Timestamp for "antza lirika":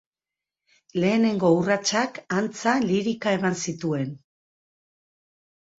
2.39-3.35